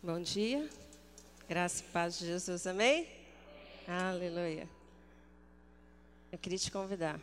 [0.00, 0.70] Bom dia.
[1.48, 3.08] Graça e paz de Jesus, amém?
[3.84, 4.68] Aleluia.
[6.30, 7.18] Eu queria te convidar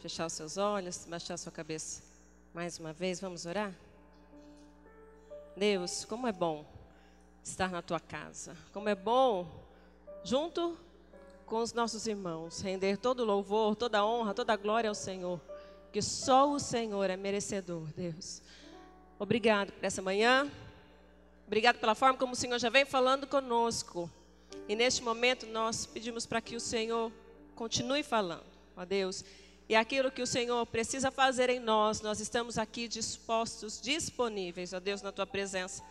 [0.00, 2.02] fechar os seus olhos, baixar a sua cabeça
[2.52, 3.20] mais uma vez.
[3.20, 3.72] Vamos orar?
[5.56, 6.66] Deus, como é bom
[7.44, 8.56] estar na tua casa.
[8.72, 9.64] Como é bom,
[10.24, 10.76] junto
[11.46, 15.40] com os nossos irmãos, render todo louvor, toda honra, toda glória ao Senhor.
[15.92, 18.42] Que só o Senhor é merecedor, Deus.
[19.16, 20.50] Obrigado por essa manhã.
[21.46, 24.10] Obrigado pela forma como o Senhor já vem falando conosco.
[24.68, 27.12] E neste momento nós pedimos para que o Senhor
[27.54, 28.44] continue falando,
[28.76, 29.24] ó Deus.
[29.68, 34.80] E aquilo que o Senhor precisa fazer em nós, nós estamos aqui dispostos, disponíveis, ó
[34.80, 35.84] Deus, na tua presença.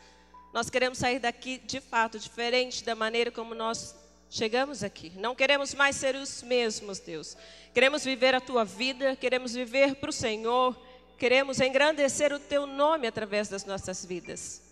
[0.54, 3.96] Nós queremos sair daqui de fato diferente da maneira como nós
[4.30, 5.12] chegamos aqui.
[5.16, 7.38] Não queremos mais ser os mesmos, Deus.
[7.74, 10.76] Queremos viver a tua vida, queremos viver para o Senhor,
[11.18, 14.65] queremos engrandecer o teu nome através das nossas vidas.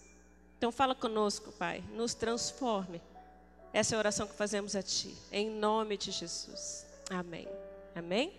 [0.58, 3.02] Então fala conosco, Pai, nos transforme.
[3.74, 6.86] Essa é a oração que fazemos a Ti, em nome de Jesus.
[7.10, 7.48] Amém.
[7.96, 8.34] Amém?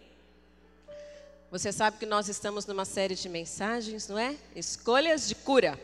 [1.51, 4.37] Você sabe que nós estamos numa série de mensagens, não é?
[4.57, 5.79] Escolhas de cura.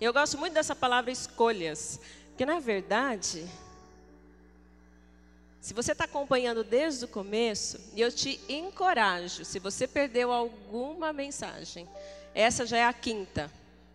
[0.00, 3.46] Eu gosto muito dessa palavra escolhas, porque na verdade,
[5.60, 11.12] se você está acompanhando desde o começo, e eu te encorajo, se você perdeu alguma
[11.12, 11.88] mensagem,
[12.34, 13.50] essa já é a quinta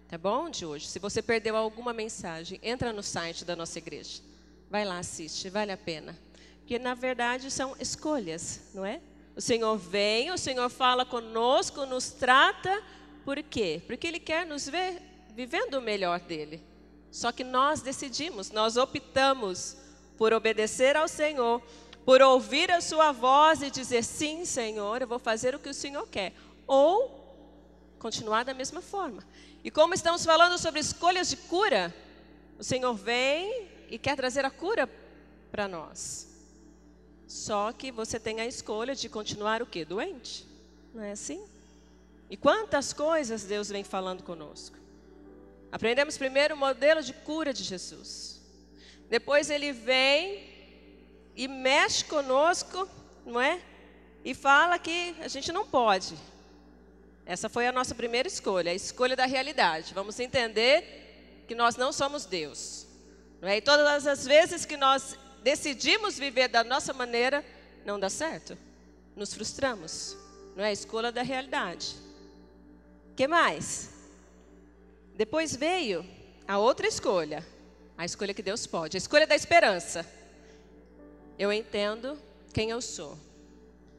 [0.07, 0.49] tá bom?
[0.49, 0.87] De hoje.
[0.87, 4.21] Se você perdeu alguma mensagem, entra no site da nossa igreja.
[4.69, 6.17] Vai lá, assiste, vale a pena.
[6.59, 8.99] Porque na verdade são escolhas, não é?
[9.35, 12.81] O Senhor vem, o Senhor fala conosco, nos trata,
[13.23, 13.81] por quê?
[13.85, 15.01] Porque Ele quer nos ver
[15.35, 16.63] vivendo o melhor dele.
[17.11, 19.77] Só que nós decidimos, nós optamos
[20.17, 21.61] por obedecer ao Senhor,
[22.05, 25.73] por ouvir a Sua voz e dizer: sim, Senhor, eu vou fazer o que o
[25.73, 26.33] Senhor quer.
[26.65, 27.25] Ou
[27.99, 29.23] continuar da mesma forma.
[29.65, 31.91] E como estamos falando sobre escolhas de cura,
[32.59, 34.87] o Senhor vem e quer trazer a cura
[35.49, 36.27] para nós.
[37.27, 39.83] Só que você tem a escolha de continuar o quê?
[39.83, 40.45] Doente.
[40.93, 41.43] Não é assim?
[42.29, 44.77] E quantas coisas Deus vem falando conosco.
[45.71, 48.39] Aprendemos primeiro o modelo de cura de Jesus.
[49.09, 50.47] Depois ele vem
[51.35, 52.87] e mexe conosco,
[53.25, 53.59] não é?
[54.23, 56.15] E fala que a gente não pode.
[57.25, 59.93] Essa foi a nossa primeira escolha, a escolha da realidade.
[59.93, 62.85] Vamos entender que nós não somos Deus.
[63.41, 63.57] Não é?
[63.57, 67.43] E todas as vezes que nós decidimos viver da nossa maneira,
[67.83, 68.57] não dá certo.
[69.15, 70.15] Nos frustramos.
[70.55, 71.95] Não é a escolha da realidade.
[73.15, 73.89] que mais?
[75.15, 76.05] Depois veio
[76.47, 77.45] a outra escolha,
[77.97, 80.05] a escolha que Deus pode, a escolha da esperança.
[81.39, 82.17] Eu entendo
[82.53, 83.17] quem eu sou.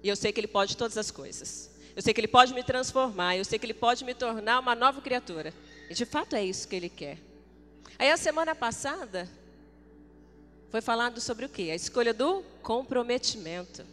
[0.03, 1.70] E eu sei que Ele pode todas as coisas.
[1.96, 4.74] Eu sei que Ele pode me transformar, eu sei que Ele pode me tornar uma
[4.74, 5.54] nova criatura.
[5.88, 7.16] E de fato é isso que Ele quer.
[7.98, 9.26] Aí a semana passada
[10.68, 11.70] foi falado sobre o quê?
[11.72, 13.86] A escolha do comprometimento.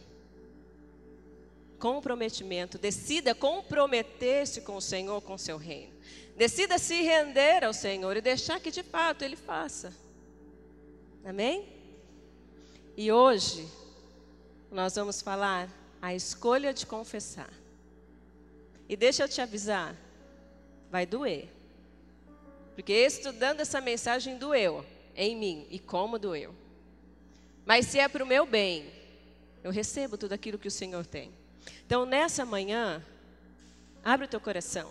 [1.78, 2.76] Comprometimento.
[2.76, 5.94] Decida comprometer-se com o Senhor, com o seu reino.
[6.36, 9.94] Decida se render ao Senhor e deixar que de fato Ele faça.
[11.24, 11.66] Amém?
[12.98, 13.66] E hoje
[14.70, 15.70] nós vamos falar
[16.02, 17.63] a escolha de confessar.
[18.88, 19.96] E deixa eu te avisar,
[20.90, 21.48] vai doer.
[22.74, 24.84] Porque estudando essa mensagem doeu
[25.14, 26.54] em mim e como doeu.
[27.64, 28.92] Mas se é para o meu bem,
[29.62, 31.32] eu recebo tudo aquilo que o Senhor tem.
[31.86, 33.02] Então nessa manhã,
[34.04, 34.90] abre o teu coração.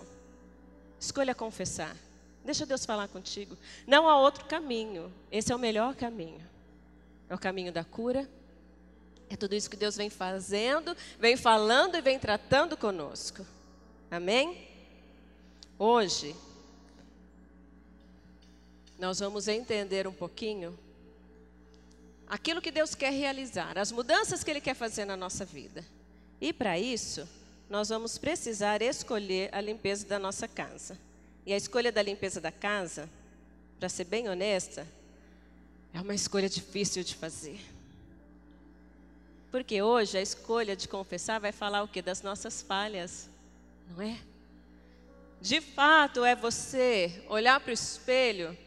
[0.99, 1.95] Escolha confessar.
[2.43, 3.57] Deixa Deus falar contigo.
[3.85, 5.13] Não há outro caminho.
[5.31, 6.41] Esse é o melhor caminho.
[7.29, 8.27] É o caminho da cura.
[9.29, 13.45] É tudo isso que Deus vem fazendo, vem falando e vem tratando conosco.
[14.13, 14.55] Amém?
[15.79, 16.35] Hoje,
[18.99, 20.77] nós vamos entender um pouquinho
[22.27, 25.83] aquilo que Deus quer realizar, as mudanças que Ele quer fazer na nossa vida.
[26.39, 27.27] E para isso,
[27.67, 30.95] nós vamos precisar escolher a limpeza da nossa casa.
[31.43, 33.09] E a escolha da limpeza da casa,
[33.79, 34.87] para ser bem honesta,
[35.91, 37.59] é uma escolha difícil de fazer.
[39.49, 41.99] Porque hoje a escolha de confessar vai falar o que?
[41.99, 43.32] Das nossas falhas
[43.89, 44.17] não é?
[45.41, 48.57] De fato, é você olhar para o espelho,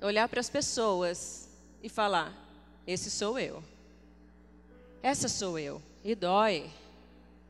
[0.00, 1.48] olhar para as pessoas
[1.82, 2.32] e falar:
[2.86, 3.62] Esse sou eu.
[5.02, 5.80] Essa sou eu.
[6.02, 6.68] E dói.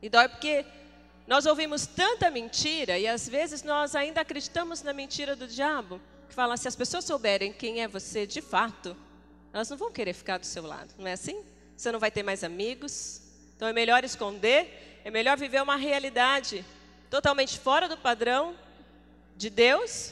[0.01, 0.65] E dói porque
[1.27, 6.33] nós ouvimos tanta mentira e às vezes nós ainda acreditamos na mentira do diabo, que
[6.33, 8.95] fala: se as pessoas souberem quem é você de fato,
[9.51, 11.43] elas não vão querer ficar do seu lado, não é assim?
[11.75, 13.21] Você não vai ter mais amigos,
[13.55, 16.65] então é melhor esconder é melhor viver uma realidade
[17.09, 18.53] totalmente fora do padrão
[19.37, 20.11] de Deus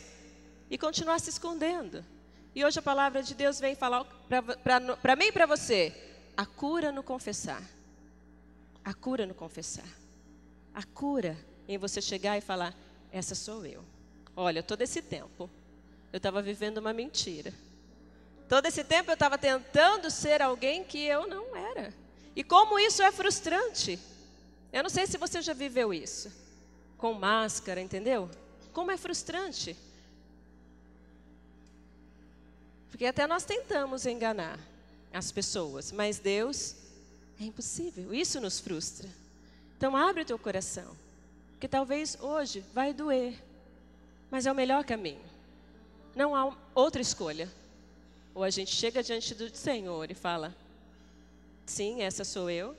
[0.70, 2.02] e continuar se escondendo.
[2.56, 4.06] E hoje a palavra de Deus vem falar
[5.04, 5.94] para mim e para você:
[6.38, 7.62] a cura no confessar.
[8.86, 9.84] A cura no confessar.
[10.74, 11.38] A cura
[11.68, 12.74] em você chegar e falar:
[13.12, 13.84] essa sou eu.
[14.34, 15.50] Olha, todo esse tempo
[16.14, 17.54] eu estava vivendo uma mentira.
[18.48, 21.94] Todo esse tempo eu estava tentando ser alguém que eu não era.
[22.34, 24.00] E como isso é frustrante.
[24.76, 26.30] Eu não sei se você já viveu isso.
[26.98, 28.30] Com máscara, entendeu?
[28.74, 29.74] Como é frustrante.
[32.92, 34.60] Porque até nós tentamos enganar
[35.14, 36.76] as pessoas, mas Deus
[37.40, 38.14] é impossível.
[38.14, 39.08] Isso nos frustra.
[39.78, 40.94] Então abre o teu coração,
[41.52, 43.34] porque talvez hoje vai doer,
[44.30, 45.24] mas é o melhor caminho.
[46.14, 47.50] Não há outra escolha.
[48.34, 50.54] Ou a gente chega diante do Senhor e fala:
[51.66, 52.76] Sim, essa sou eu.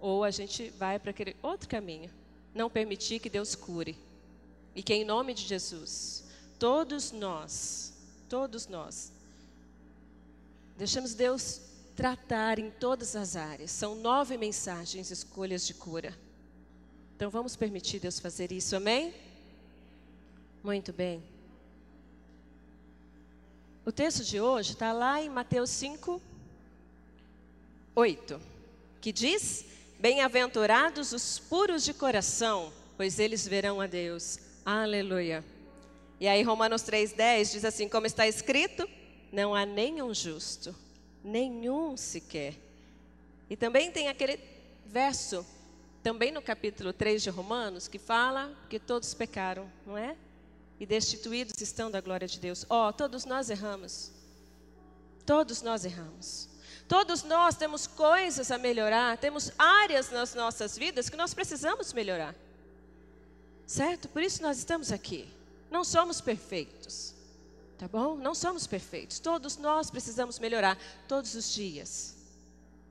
[0.00, 2.10] Ou a gente vai para aquele outro caminho.
[2.54, 3.96] Não permitir que Deus cure.
[4.74, 6.24] E que em nome de Jesus,
[6.58, 7.92] todos nós,
[8.28, 9.12] todos nós,
[10.76, 11.60] deixamos Deus
[11.94, 13.70] tratar em todas as áreas.
[13.70, 16.16] São nove mensagens, escolhas de cura.
[17.14, 19.12] Então vamos permitir Deus fazer isso, amém?
[20.62, 21.22] Muito bem.
[23.84, 26.20] O texto de hoje está lá em Mateus 5,
[27.94, 28.40] 8,
[29.00, 29.66] que diz:
[30.00, 34.38] Bem-aventurados os puros de coração, pois eles verão a Deus.
[34.64, 35.44] Aleluia.
[36.18, 38.88] E aí, Romanos 3,10 diz assim: Como está escrito,
[39.30, 40.74] não há nenhum justo,
[41.22, 42.54] nenhum sequer.
[43.50, 44.40] E também tem aquele
[44.86, 45.46] verso,
[46.02, 50.16] também no capítulo 3 de Romanos, que fala que todos pecaram, não é?
[50.80, 52.64] E destituídos estão da glória de Deus.
[52.70, 54.10] Ó, oh, todos nós erramos.
[55.26, 56.48] Todos nós erramos.
[56.90, 62.34] Todos nós temos coisas a melhorar, temos áreas nas nossas vidas que nós precisamos melhorar.
[63.64, 64.08] Certo?
[64.08, 65.32] Por isso nós estamos aqui.
[65.70, 67.14] Não somos perfeitos.
[67.78, 68.16] Tá bom?
[68.16, 69.20] Não somos perfeitos.
[69.20, 70.76] Todos nós precisamos melhorar
[71.06, 72.16] todos os dias.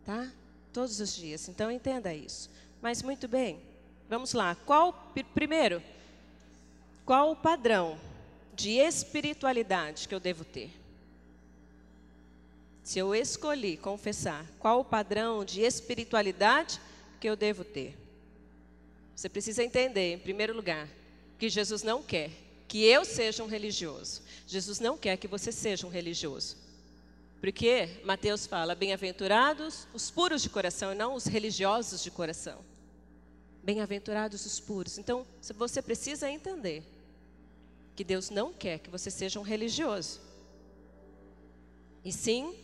[0.05, 0.31] Tá?
[0.71, 1.49] Todos os dias.
[1.49, 2.49] Então entenda isso.
[2.81, 3.61] Mas muito bem.
[4.07, 4.55] Vamos lá.
[4.65, 4.93] Qual
[5.33, 5.83] primeiro?
[7.05, 7.99] Qual o padrão
[8.53, 10.78] de espiritualidade que eu devo ter?
[12.89, 16.81] Se eu escolhi confessar, qual o padrão de espiritualidade
[17.19, 17.95] que eu devo ter?
[19.15, 20.89] Você precisa entender, em primeiro lugar,
[21.37, 22.31] que Jesus não quer
[22.67, 24.23] que eu seja um religioso.
[24.47, 26.57] Jesus não quer que você seja um religioso.
[27.39, 32.57] Porque Mateus fala: bem-aventurados os puros de coração e não os religiosos de coração.
[33.63, 34.97] Bem-aventurados os puros.
[34.97, 36.83] Então, você precisa entender
[37.95, 40.19] que Deus não quer que você seja um religioso.
[42.03, 42.55] E sim,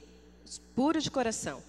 [0.45, 1.61] os puros de coração.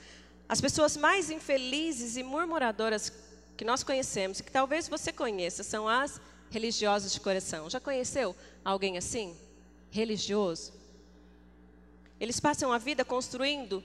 [0.48, 3.12] As pessoas mais infelizes e murmuradoras
[3.56, 6.20] que nós conhecemos, que talvez você conheça, são as
[6.50, 7.68] religiosos de coração.
[7.70, 9.34] Já conheceu alguém assim?
[9.90, 10.72] Religioso?
[12.20, 13.82] Eles passam a vida construindo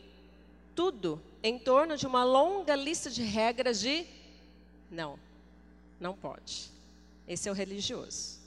[0.76, 4.06] tudo em torno de uma longa lista de regras de
[4.90, 5.18] não,
[6.00, 6.70] não pode.
[7.28, 8.41] Esse é o religioso.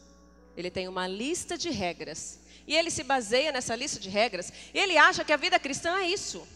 [0.56, 2.40] Ele tem uma lista de regras.
[2.66, 4.52] E ele se baseia nessa lista de regras.
[4.72, 6.46] Ele acha que a vida cristã é isso.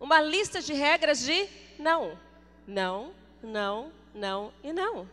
[0.00, 1.48] Uma lista de regras de
[1.78, 2.18] não,
[2.66, 3.12] não,
[3.42, 5.08] não, não e não.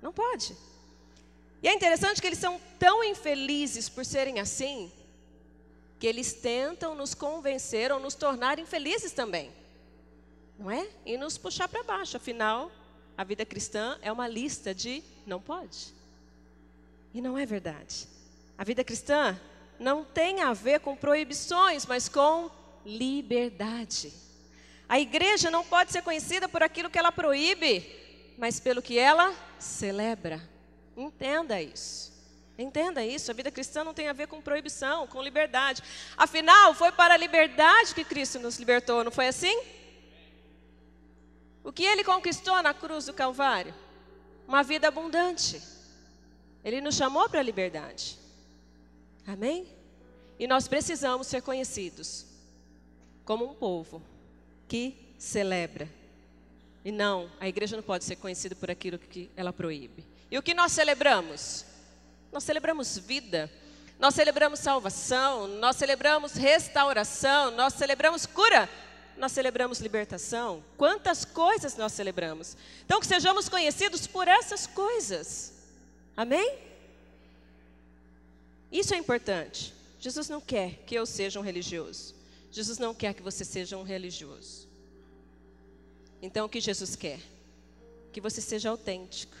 [0.00, 0.56] Não pode.
[1.62, 4.92] E é interessante que eles são tão infelizes por serem assim,
[5.98, 9.50] que eles tentam nos convencer ou nos tornar infelizes também.
[10.58, 10.88] Não é?
[11.04, 12.16] E nos puxar para baixo.
[12.16, 12.70] Afinal,
[13.16, 15.95] a vida cristã é uma lista de não pode.
[17.16, 18.06] E não é verdade.
[18.58, 19.40] A vida cristã
[19.80, 22.50] não tem a ver com proibições, mas com
[22.84, 24.12] liberdade.
[24.86, 27.90] A igreja não pode ser conhecida por aquilo que ela proíbe,
[28.36, 30.46] mas pelo que ela celebra.
[30.94, 32.12] Entenda isso.
[32.58, 33.30] Entenda isso.
[33.30, 35.82] A vida cristã não tem a ver com proibição, com liberdade.
[36.18, 39.58] Afinal, foi para a liberdade que Cristo nos libertou, não foi assim?
[41.64, 43.74] O que ele conquistou na cruz do Calvário?
[44.46, 45.75] Uma vida abundante.
[46.66, 48.18] Ele nos chamou para a liberdade.
[49.24, 49.68] Amém?
[50.36, 52.26] E nós precisamos ser conhecidos
[53.24, 54.02] como um povo
[54.66, 55.88] que celebra.
[56.84, 60.04] E não, a igreja não pode ser conhecida por aquilo que ela proíbe.
[60.28, 61.64] E o que nós celebramos?
[62.32, 63.48] Nós celebramos vida,
[63.96, 68.68] nós celebramos salvação, nós celebramos restauração, nós celebramos cura,
[69.16, 70.64] nós celebramos libertação.
[70.76, 72.56] Quantas coisas nós celebramos.
[72.84, 75.55] Então, que sejamos conhecidos por essas coisas.
[76.16, 76.58] Amém?
[78.70, 79.74] Isso é importante.
[80.00, 82.14] Jesus não quer que eu seja um religioso.
[82.50, 84.66] Jesus não quer que você seja um religioso.
[86.22, 87.20] Então, o que Jesus quer?
[88.12, 89.36] Que você seja autêntico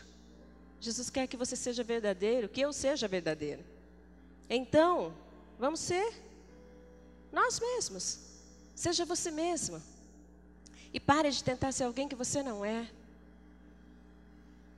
[0.80, 3.64] Jesus quer que você seja verdadeiro, que eu seja verdadeiro.
[4.48, 5.14] Então,
[5.58, 6.14] vamos ser
[7.32, 8.18] nós mesmos.
[8.74, 9.82] Seja você mesma.
[10.92, 12.88] E pare de tentar ser alguém que você não é.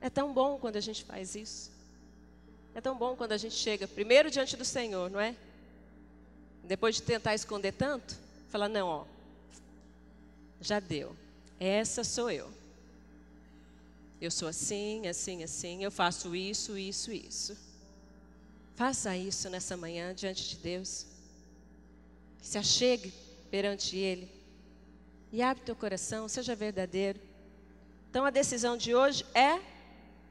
[0.01, 1.71] É tão bom quando a gente faz isso.
[2.79, 5.35] É tão bom quando a gente chega primeiro diante do Senhor, não é?
[6.63, 8.17] Depois de tentar esconder tanto,
[8.47, 9.05] falar: não, ó,
[10.61, 11.13] já deu.
[11.59, 12.49] Essa sou eu.
[14.21, 15.83] Eu sou assim, assim, assim.
[15.83, 17.57] Eu faço isso, isso, isso.
[18.77, 21.05] Faça isso nessa manhã diante de Deus.
[22.41, 23.13] Se achegue
[23.51, 24.31] perante Ele.
[25.33, 27.19] E abre teu coração, seja verdadeiro.
[28.09, 29.59] Então a decisão de hoje é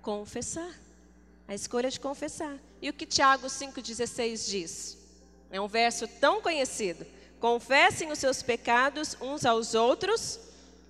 [0.00, 0.87] confessar.
[1.48, 2.58] A escolha de confessar.
[2.80, 4.98] E o que Tiago 5,16 diz?
[5.50, 7.06] É um verso tão conhecido.
[7.40, 10.38] Confessem os seus pecados uns aos outros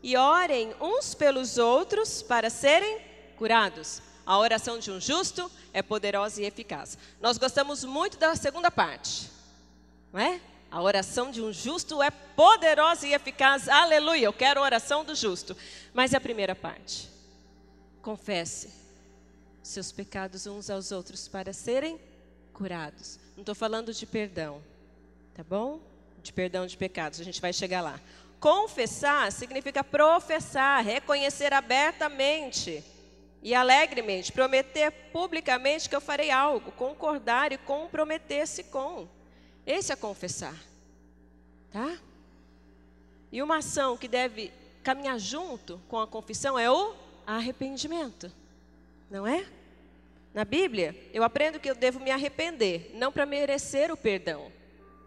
[0.03, 3.01] e orem uns pelos outros para serem
[3.37, 4.03] curados.
[4.27, 6.99] A oração de um justo é poderosa e eficaz.
[7.21, 9.31] Nós gostamos muito da segunda parte,
[10.13, 10.41] não é?
[10.71, 13.69] A oração de um justo é poderosa e eficaz.
[13.69, 14.27] Aleluia.
[14.27, 15.57] Eu quero a oração do justo.
[15.95, 17.09] Mas a primeira parte.
[18.03, 18.88] Confesse
[19.69, 22.01] seus pecados uns aos outros para serem
[22.53, 23.19] curados.
[23.37, 24.63] Não estou falando de perdão,
[25.35, 25.81] tá bom?
[26.23, 27.21] De perdão de pecados.
[27.21, 28.01] A gente vai chegar lá.
[28.41, 32.83] Confessar significa professar, reconhecer abertamente
[33.43, 39.07] e alegremente, prometer publicamente que eu farei algo, concordar e comprometer-se com.
[39.67, 40.55] Esse é confessar.
[41.71, 41.99] Tá?
[43.31, 46.95] E uma ação que deve caminhar junto com a confissão é o
[47.27, 48.33] arrependimento.
[49.11, 49.47] Não é?
[50.39, 54.53] Na Bíblia, eu aprendo que eu devo me arrepender, não para merecer o perdão,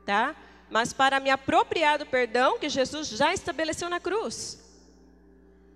[0.06, 0.36] tá?
[0.70, 4.60] Mas para me apropriar do perdão que Jesus já estabeleceu na cruz.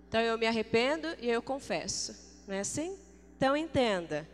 [0.09, 2.43] Então eu me arrependo e eu confesso.
[2.45, 3.00] Não é assim?
[3.38, 4.27] Então entenda.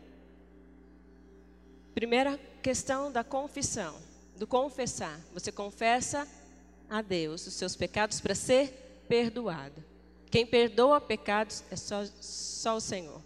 [1.94, 4.02] Primeira questão da confissão,
[4.38, 5.20] do confessar.
[5.36, 6.28] Você confessa
[6.90, 9.84] a Deus os seus pecados para ser perdoado.
[10.32, 13.22] Quem perdoa pecados é só, só o Senhor.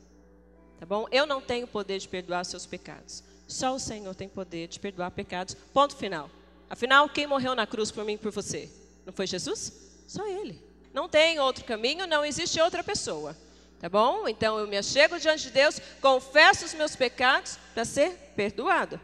[0.79, 1.08] Tá bom?
[1.12, 3.24] Eu não tenho poder de perdoar seus pecados.
[3.48, 5.55] Só o Senhor tem poder de perdoar pecados.
[5.74, 6.29] Ponto final.
[6.70, 8.70] Afinal, quem morreu na cruz por mim e por você?
[9.05, 9.72] Não foi Jesus?
[10.08, 10.62] Só Ele.
[10.94, 13.36] Não tem outro caminho, não existe outra pessoa.
[13.79, 14.27] Tá bom?
[14.27, 19.00] Então eu me achego diante de Deus, confesso os meus pecados para ser perdoado.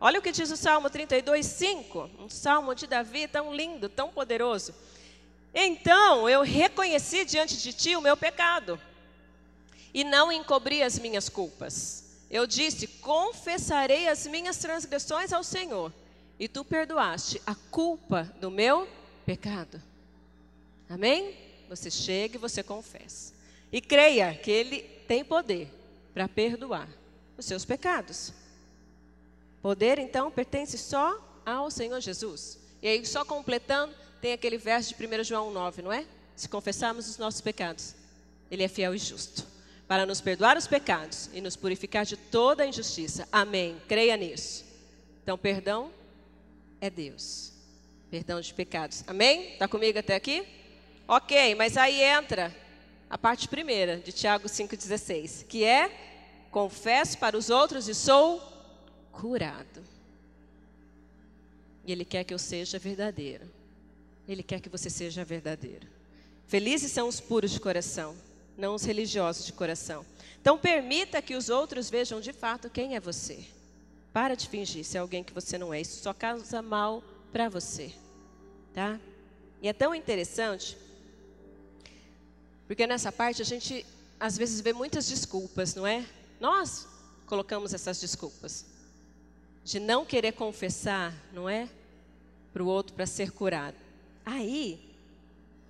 [0.00, 2.10] Olha o que diz o Salmo 32, 5.
[2.18, 4.74] Um salmo de Davi tão lindo, tão poderoso.
[5.54, 8.80] Então eu reconheci diante de ti o meu pecado
[9.94, 12.04] e não encobri as minhas culpas.
[12.30, 15.92] Eu disse: confessarei as minhas transgressões ao Senhor,
[16.38, 18.88] e tu perdoaste a culpa do meu
[19.26, 19.82] pecado.
[20.88, 21.36] Amém?
[21.68, 23.32] Você chega e você confessa.
[23.70, 25.68] E creia que Ele tem poder
[26.12, 26.88] para perdoar
[27.36, 28.32] os seus pecados.
[29.62, 32.58] Poder, então, pertence só ao Senhor Jesus.
[32.82, 36.04] E aí, só completando, tem aquele verso de 1 João 9, não é?
[36.34, 37.94] Se confessarmos os nossos pecados,
[38.50, 39.51] Ele é fiel e justo
[39.86, 43.28] para nos perdoar os pecados e nos purificar de toda a injustiça.
[43.30, 43.76] Amém.
[43.88, 44.64] Creia nisso.
[45.22, 45.90] Então, perdão
[46.80, 47.52] é Deus.
[48.10, 49.04] Perdão de pecados.
[49.06, 49.52] Amém?
[49.52, 50.46] Está comigo até aqui?
[51.06, 52.54] Ok, mas aí entra
[53.08, 55.90] a parte primeira de Tiago 5,16, que é:
[56.50, 58.40] confesso para os outros e sou
[59.12, 59.82] curado.
[61.84, 63.50] E Ele quer que eu seja verdadeiro.
[64.26, 65.86] Ele quer que você seja verdadeiro.
[66.46, 68.16] Felizes são os puros de coração,
[68.56, 70.04] não os religiosos de coração.
[70.40, 73.44] Então, permita que os outros vejam de fato quem é você.
[74.12, 75.80] Para de fingir ser alguém que você não é.
[75.80, 77.92] Isso só causa mal para você.
[78.74, 78.98] Tá?
[79.60, 80.76] E é tão interessante
[82.72, 83.84] porque nessa parte a gente
[84.18, 86.06] às vezes vê muitas desculpas, não é?
[86.40, 86.88] Nós
[87.26, 88.64] colocamos essas desculpas
[89.62, 91.68] de não querer confessar, não é?
[92.50, 93.76] Para o outro para ser curado.
[94.24, 94.80] Aí,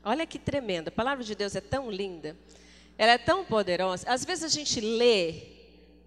[0.04, 2.36] olha que tremenda, a palavra de Deus é tão linda,
[2.96, 4.08] ela é tão poderosa.
[4.08, 5.42] Às vezes a gente lê,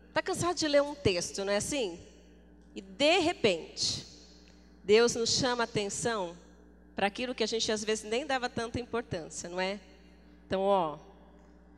[0.07, 1.99] está cansado de ler um texto, não é assim?
[2.75, 4.05] E de repente,
[4.83, 6.35] Deus nos chama a atenção
[6.95, 9.79] para aquilo que a gente às vezes nem dava tanta importância, não é?
[10.45, 10.97] Então, ó,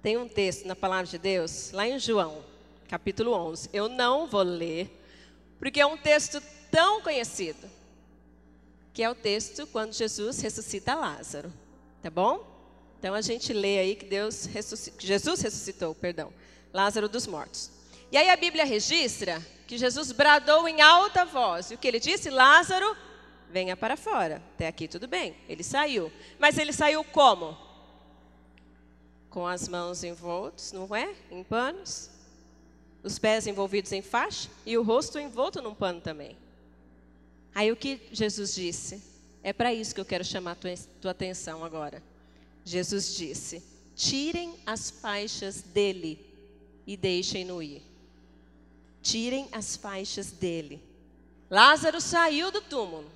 [0.01, 2.43] tem um texto na palavra de Deus, lá em João,
[2.87, 3.69] capítulo 11.
[3.73, 4.89] Eu não vou ler,
[5.59, 7.69] porque é um texto tão conhecido,
[8.93, 11.51] que é o texto quando Jesus ressuscita Lázaro.
[12.01, 12.56] Tá bom?
[12.99, 14.47] Então a gente lê aí que Deus.
[14.99, 16.33] Jesus ressuscitou, perdão,
[16.73, 17.71] Lázaro dos mortos.
[18.11, 21.71] E aí a Bíblia registra que Jesus bradou em alta voz.
[21.71, 22.29] E o que ele disse?
[22.29, 22.95] Lázaro,
[23.49, 24.41] venha para fora.
[24.55, 25.35] Até aqui tudo bem.
[25.47, 26.11] Ele saiu.
[26.39, 27.67] Mas ele saiu como?
[29.37, 31.13] com as mãos envoltos, não é?
[31.29, 32.09] Em panos,
[33.03, 36.35] os pés envolvidos em faixa e o rosto envolto num pano também.
[37.53, 38.99] Aí o que Jesus disse?
[39.43, 42.01] É para isso que eu quero chamar a tua, tua atenção agora.
[42.67, 43.63] Jesus disse:
[43.95, 46.19] tirem as faixas dele
[46.85, 47.81] e deixem-no ir.
[49.01, 50.81] Tirem as faixas dele.
[51.49, 53.09] Lázaro saiu do túmulo,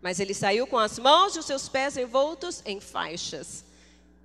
[0.00, 3.62] mas ele saiu com as mãos e os seus pés envoltos em faixas,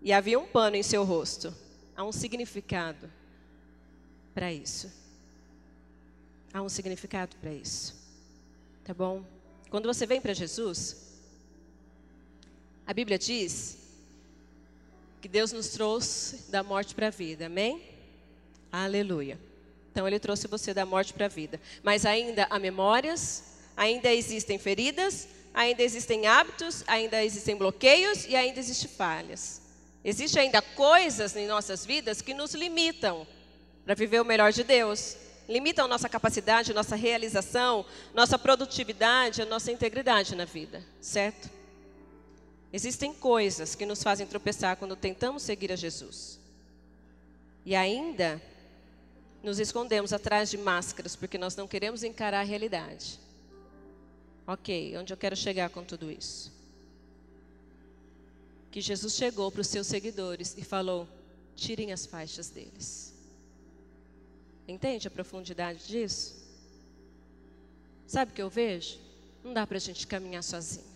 [0.01, 1.53] e havia um pano em seu rosto.
[1.93, 3.11] Há um significado
[4.33, 4.89] para isso.
[6.53, 7.93] Há um significado para isso.
[8.85, 9.25] Tá bom?
[9.69, 11.19] Quando você vem para Jesus,
[12.87, 13.80] a Bíblia diz
[15.21, 17.45] que Deus nos trouxe da morte para a vida.
[17.45, 17.81] Amém?
[18.71, 19.39] Aleluia.
[19.91, 21.61] Então ele trouxe você da morte para a vida.
[21.83, 23.43] Mas ainda há memórias,
[23.77, 29.61] ainda existem feridas, ainda existem hábitos, ainda existem bloqueios e ainda existem falhas.
[30.03, 33.27] Existem ainda coisas em nossas vidas que nos limitam
[33.85, 35.17] para viver o melhor de Deus.
[35.47, 41.60] Limitam nossa capacidade, nossa realização, nossa produtividade, a nossa integridade na vida, certo?
[42.73, 46.39] Existem coisas que nos fazem tropeçar quando tentamos seguir a Jesus.
[47.65, 48.41] E ainda
[49.43, 53.19] nos escondemos atrás de máscaras porque nós não queremos encarar a realidade.
[54.47, 56.51] Ok, onde eu quero chegar com tudo isso?
[58.71, 61.07] Que Jesus chegou para os seus seguidores e falou:
[61.55, 63.13] tirem as faixas deles.
[64.67, 66.35] Entende a profundidade disso?
[68.07, 68.97] Sabe o que eu vejo?
[69.43, 70.90] Não dá para a gente caminhar sozinho.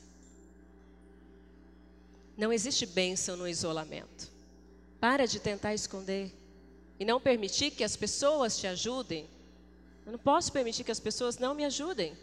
[2.37, 4.31] Não existe bênção no isolamento.
[4.99, 6.33] Para de tentar esconder
[6.99, 9.27] e não permitir que as pessoas te ajudem.
[10.05, 12.15] Eu não posso permitir que as pessoas não me ajudem.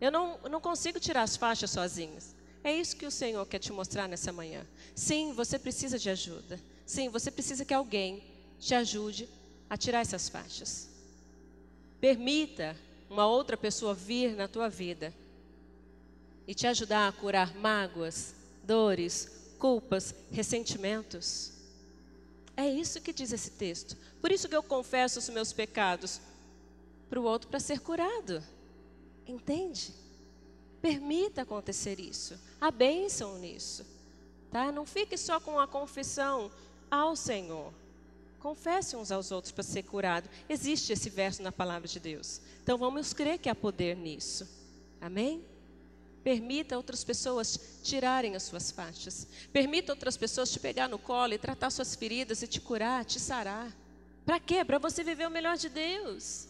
[0.00, 2.34] Eu não, eu não consigo tirar as faixas sozinhas.
[2.64, 4.66] É isso que o Senhor quer te mostrar nessa manhã.
[4.94, 6.60] Sim, você precisa de ajuda.
[6.86, 8.22] Sim, você precisa que alguém
[8.58, 9.28] te ajude
[9.68, 10.88] a tirar essas faixas.
[12.00, 12.76] Permita
[13.08, 15.12] uma outra pessoa vir na tua vida
[16.46, 18.34] e te ajudar a curar mágoas,
[18.64, 19.28] dores,
[19.62, 21.52] culpas, ressentimentos.
[22.56, 23.96] É isso que diz esse texto.
[24.20, 26.20] Por isso que eu confesso os meus pecados
[27.08, 28.42] para o outro para ser curado.
[29.24, 29.94] Entende?
[30.80, 32.36] Permita acontecer isso.
[32.60, 33.86] Há bênção nisso.
[34.50, 34.72] Tá?
[34.72, 36.50] Não fique só com a confissão
[36.90, 37.72] ao Senhor.
[38.40, 40.28] Confesse uns aos outros para ser curado.
[40.48, 42.40] Existe esse verso na palavra de Deus.
[42.64, 44.44] Então vamos crer que há poder nisso.
[45.00, 45.40] Amém?
[46.22, 49.26] Permita outras pessoas tirarem as suas faixas.
[49.52, 53.18] Permita outras pessoas te pegar no colo e tratar suas feridas e te curar, te
[53.18, 53.68] sarar.
[54.24, 54.64] Para quê?
[54.64, 56.46] Para você viver o melhor de Deus.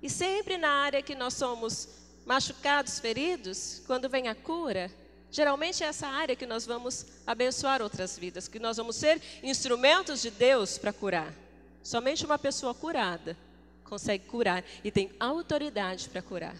[0.00, 1.88] E sempre na área que nós somos
[2.24, 4.88] machucados, feridos, quando vem a cura,
[5.30, 10.22] geralmente é essa área que nós vamos abençoar outras vidas, que nós vamos ser instrumentos
[10.22, 11.34] de Deus para curar.
[11.82, 13.36] Somente uma pessoa curada
[13.82, 16.56] consegue curar e tem autoridade para curar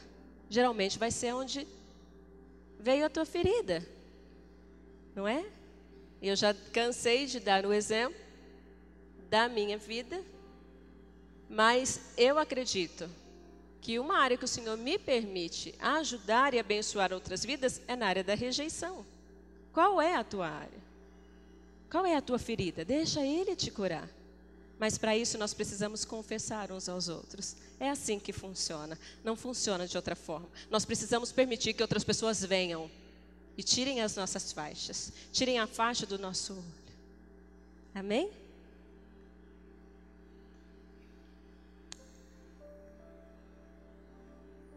[0.48, 1.66] geralmente vai ser onde
[2.78, 3.86] veio a tua ferida.
[5.14, 5.44] Não é?
[6.22, 8.18] Eu já cansei de dar o exemplo
[9.28, 10.22] da minha vida,
[11.48, 13.08] mas eu acredito
[13.80, 18.06] que uma área que o Senhor me permite ajudar e abençoar outras vidas é na
[18.06, 19.06] área da rejeição.
[19.72, 20.86] Qual é a tua área?
[21.90, 22.84] Qual é a tua ferida?
[22.84, 24.08] Deixa Ele te curar.
[24.78, 27.56] Mas para isso nós precisamos confessar uns aos outros.
[27.80, 28.98] É assim que funciona.
[29.24, 30.48] Não funciona de outra forma.
[30.70, 32.90] Nós precisamos permitir que outras pessoas venham
[33.56, 36.64] e tirem as nossas faixas, tirem a faixa do nosso olho.
[37.94, 38.30] Amém?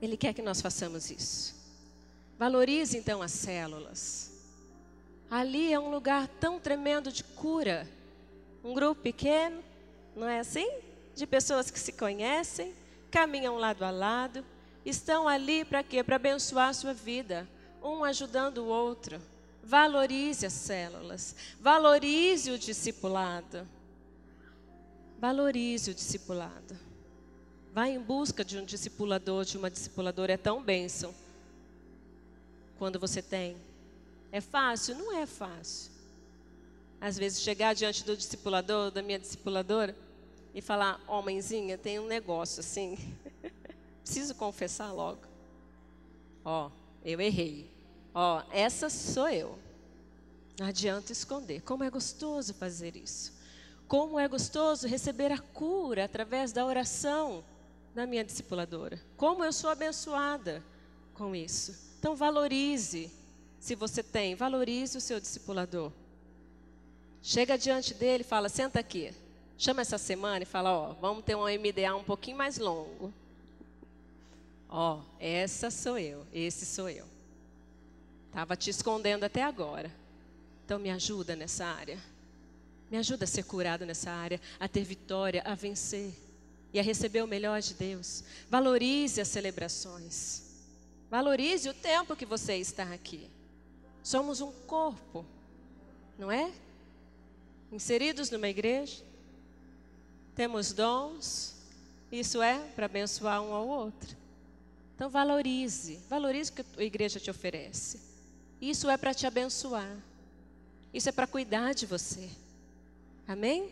[0.02, 1.54] Ele quer que nós façamos isso.
[2.38, 4.32] Valorize então as células.
[5.30, 7.86] Ali é um lugar tão tremendo de cura.
[8.64, 9.62] Um grupo pequeno,
[10.16, 10.70] não é assim?
[11.16, 12.74] De pessoas que se conhecem,
[13.12, 14.46] caminham lado a lado,
[14.86, 16.04] estão ali para quê?
[16.04, 17.48] Para abençoar a sua vida,
[17.82, 19.22] um ajudando o outro.
[19.64, 23.68] Valorize as células, valorize o discipulado.
[25.20, 26.78] Valorize o discipulado.
[27.74, 31.14] Vá em busca de um discipulador, de uma discipuladora, é tão bênção.
[32.78, 33.58] Quando você tem.
[34.32, 34.96] É fácil?
[34.96, 35.92] Não é fácil.
[37.02, 39.96] Às vezes, chegar diante do discipulador, da minha discipuladora,
[40.54, 42.98] e falar: Homenzinha, tem um negócio assim.
[44.04, 45.22] Preciso confessar logo.
[46.44, 46.72] Ó,
[47.06, 47.70] eu errei.
[48.14, 49.58] Ó, essa sou eu.
[50.60, 51.62] Não adianta esconder.
[51.62, 53.34] Como é gostoso fazer isso.
[53.88, 57.44] Como é gostoso receber a cura através da oração
[57.94, 59.00] da minha discipuladora.
[59.16, 60.64] Como eu sou abençoada
[61.14, 61.76] com isso.
[62.00, 63.12] Então valorize,
[63.60, 65.92] se você tem, valorize o seu discipulador.
[67.22, 69.14] Chega diante dele e fala: senta aqui.
[69.58, 73.14] Chama essa semana e fala: ó, vamos ter um MDA um pouquinho mais longo.
[74.70, 77.06] Ó, essa sou eu, esse sou eu.
[78.28, 79.92] Estava te escondendo até agora.
[80.64, 82.00] Então me ajuda nessa área.
[82.92, 86.14] Me ajuda a ser curado nessa área, a ter vitória, a vencer
[86.74, 88.24] e a receber o melhor de Deus.
[88.50, 90.44] Valorize as celebrações.
[91.10, 93.30] Valorize o tempo que você está aqui.
[94.04, 95.26] Somos um corpo,
[96.18, 96.52] não é?
[97.72, 99.04] Inseridos numa igreja,
[100.36, 101.56] temos dons,
[102.12, 104.18] isso é para abençoar um ao outro.
[104.96, 108.00] Então valorize, valorize o que a igreja te oferece.
[108.60, 109.96] Isso é para te abençoar.
[110.94, 112.30] Isso é para cuidar de você.
[113.28, 113.70] Amém?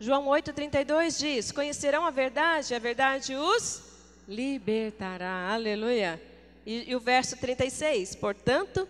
[0.00, 3.82] João 8,32 diz: Conhecerão a verdade, a verdade os
[4.28, 5.52] libertará.
[5.52, 6.22] Aleluia.
[6.66, 8.88] E, e o verso 36: Portanto,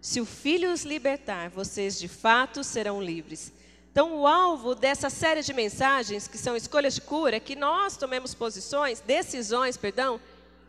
[0.00, 3.52] se o Filho os libertar, vocês de fato serão livres.
[3.92, 7.96] Então, o alvo dessa série de mensagens, que são escolhas de cura, é que nós
[7.96, 10.20] tomemos posições, decisões, perdão,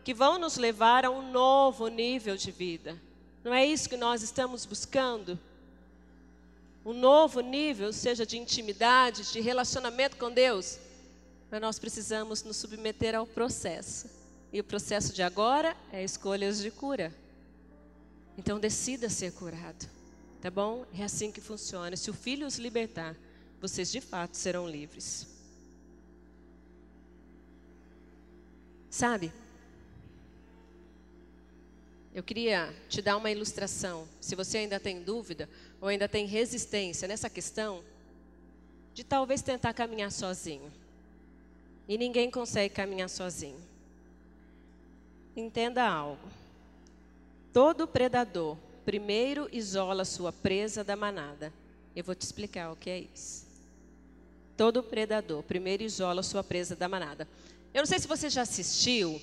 [0.03, 2.99] que vão nos levar a um novo nível de vida.
[3.43, 5.39] Não é isso que nós estamos buscando?
[6.83, 10.79] Um novo nível, seja de intimidade, de relacionamento com Deus.
[11.49, 14.09] Mas nós precisamos nos submeter ao processo.
[14.51, 17.13] E o processo de agora é escolhas de cura.
[18.37, 19.89] Então decida ser curado.
[20.41, 20.85] Tá bom?
[20.97, 21.95] É assim que funciona.
[21.95, 23.15] Se o filho os libertar,
[23.59, 25.27] vocês de fato serão livres.
[28.89, 29.31] Sabe?
[32.13, 34.07] Eu queria te dar uma ilustração.
[34.19, 35.47] Se você ainda tem dúvida
[35.79, 37.83] ou ainda tem resistência nessa questão,
[38.93, 40.71] de talvez tentar caminhar sozinho.
[41.87, 43.59] E ninguém consegue caminhar sozinho.
[45.35, 46.40] Entenda algo.
[47.53, 51.53] Todo predador primeiro isola sua presa da manada.
[51.95, 53.45] Eu vou te explicar o que é isso.
[54.55, 57.27] Todo predador primeiro isola sua presa da manada.
[57.73, 59.21] Eu não sei se você já assistiu.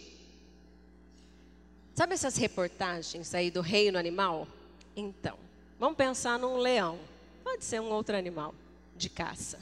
[1.95, 4.47] Sabe essas reportagens aí do reino animal?
[4.95, 5.39] Então,
[5.79, 6.99] vamos pensar num leão.
[7.43, 8.55] Pode ser um outro animal
[8.97, 9.59] de caça.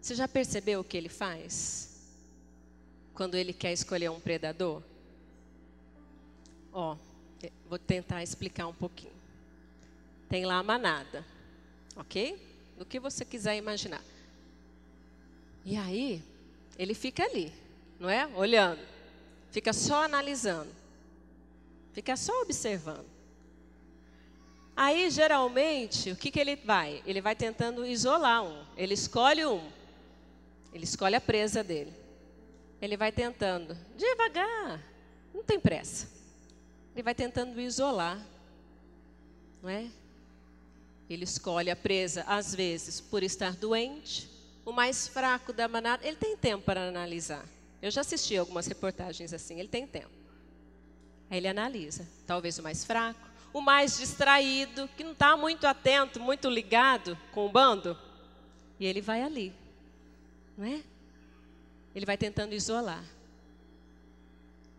[0.00, 1.90] Você já percebeu o que ele faz?
[3.14, 4.82] Quando ele quer escolher um predador?
[6.72, 6.96] Ó,
[7.70, 9.14] Vou tentar explicar um pouquinho.
[10.28, 11.24] Tem lá a manada,
[11.94, 12.36] ok?
[12.76, 14.02] Do que você quiser imaginar.
[15.64, 16.20] E aí,
[16.76, 17.52] ele fica ali,
[18.00, 18.26] não é?
[18.34, 18.80] Olhando.
[19.52, 20.70] Fica só analisando.
[21.92, 23.06] Fica só observando.
[24.76, 27.00] Aí, geralmente, o que, que ele vai?
[27.06, 28.64] Ele vai tentando isolar um.
[28.76, 29.70] Ele escolhe um.
[30.74, 31.92] Ele escolhe a presa dele.
[32.82, 34.82] Ele vai tentando, devagar,
[35.32, 36.18] não tem pressa.
[36.94, 38.20] Ele vai tentando isolar,
[39.62, 39.88] não é?
[41.08, 44.30] Ele escolhe a presa, às vezes, por estar doente,
[44.64, 46.06] o mais fraco da manada.
[46.06, 47.44] Ele tem tempo para analisar.
[47.82, 50.10] Eu já assisti algumas reportagens assim, ele tem tempo.
[51.30, 53.20] Aí ele analisa, talvez o mais fraco,
[53.52, 57.96] o mais distraído, que não está muito atento, muito ligado com o bando,
[58.78, 59.52] e ele vai ali,
[60.56, 60.82] não é?
[61.94, 63.04] Ele vai tentando isolar.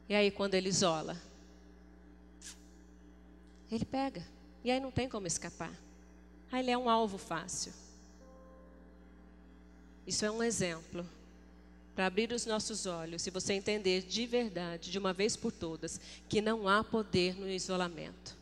[0.08, 1.18] E aí, quando ele isola,
[3.72, 4.26] ele pega.
[4.64, 5.74] E aí não tem como escapar.
[6.52, 7.74] Aí ele é um alvo fácil.
[10.06, 11.08] Isso é um exemplo
[11.96, 16.00] para abrir os nossos olhos e você entender de verdade, de uma vez por todas,
[16.28, 18.36] que não há poder no isolamento.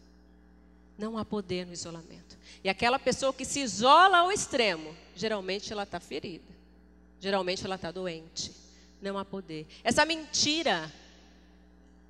[0.98, 2.38] Não há poder no isolamento.
[2.64, 6.60] E aquela pessoa que se isola ao extremo, geralmente ela está ferida.
[7.20, 8.52] Geralmente ela está doente.
[9.02, 9.66] Não há poder.
[9.84, 10.92] Essa mentira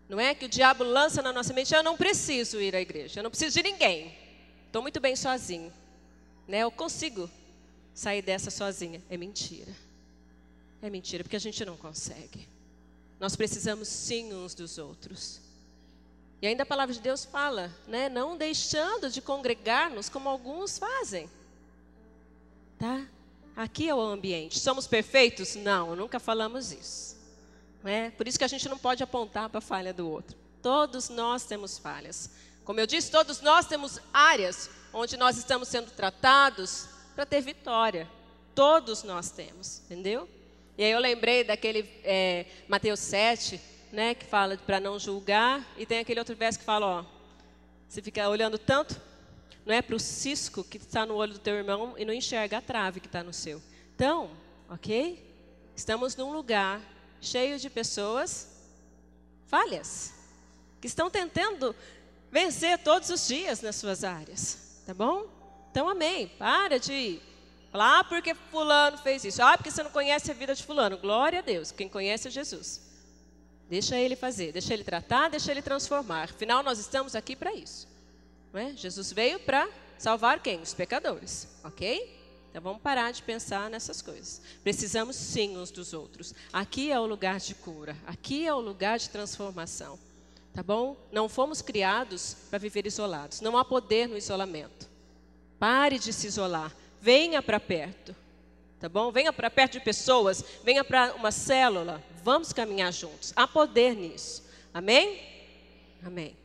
[0.10, 3.20] não é que o diabo lança na nossa mente, eu não preciso ir à igreja,
[3.20, 4.12] eu não preciso de ninguém.
[4.66, 5.72] Estou muito bem sozinho.
[6.48, 6.60] Né?
[6.60, 7.30] Eu consigo
[7.94, 9.04] sair dessa sozinha.
[9.08, 9.72] É mentira.
[10.82, 12.48] É mentira, porque a gente não consegue.
[13.20, 15.40] Nós precisamos sim uns dos outros.
[16.42, 18.08] E ainda a palavra de Deus fala, né?
[18.08, 21.30] Não deixando de congregar-nos como alguns fazem.
[22.80, 23.06] Tá?
[23.56, 24.58] Aqui é o ambiente.
[24.58, 25.56] Somos perfeitos?
[25.56, 27.19] Não, nunca falamos isso.
[27.84, 28.10] É?
[28.12, 30.38] Por isso que a gente não pode apontar para a falha do outro.
[30.62, 32.32] Todos nós temos falhas.
[32.66, 38.08] Como eu disse, todos nós temos áreas onde nós estamos sendo tratados para ter vitória.
[38.54, 40.28] Todos nós temos, entendeu?
[40.78, 43.60] E aí eu lembrei daquele é, Mateus 7,
[43.92, 47.06] né, que fala para não julgar, e tem aquele outro verso que fala, ó,
[47.88, 49.00] você fica olhando tanto,
[49.66, 52.58] não é para o cisco que está no olho do teu irmão e não enxerga
[52.58, 53.62] a trave que está no seu.
[53.96, 54.32] Então,
[54.70, 55.26] ok?
[55.76, 56.82] Estamos num lugar
[57.22, 58.48] cheio de pessoas
[59.48, 60.14] falhas,
[60.80, 61.76] que estão tentando
[62.32, 65.26] vencer todos os dias nas suas áreas, tá bom?
[65.72, 66.28] Então, amém.
[66.28, 67.20] Para de
[67.72, 69.42] falar, ah, porque fulano fez isso.
[69.42, 70.98] Ah, porque você não conhece a vida de fulano.
[70.98, 72.82] Glória a Deus, quem conhece é Jesus.
[73.70, 76.24] Deixa ele fazer, deixa ele tratar, deixa ele transformar.
[76.24, 77.88] Afinal, nós estamos aqui para isso.
[78.52, 78.76] Não é?
[78.76, 80.60] Jesus veio para salvar quem?
[80.60, 82.19] Os pecadores, ok?
[82.50, 84.42] Então vamos parar de pensar nessas coisas.
[84.64, 86.34] Precisamos sim uns dos outros.
[86.52, 90.00] Aqui é o lugar de cura, aqui é o lugar de transformação.
[90.54, 90.98] Tá bom?
[91.12, 93.40] Não fomos criados para viver isolados.
[93.40, 94.90] Não há poder no isolamento.
[95.60, 96.76] Pare de se isolar.
[97.00, 98.16] Venha para perto.
[98.80, 99.12] Tá bom?
[99.12, 102.02] Venha para perto de pessoas, venha para uma célula.
[102.24, 103.34] Vamos caminhar juntos.
[103.36, 104.44] Há poder nisso.
[104.74, 105.22] Amém?
[106.04, 106.36] Amém.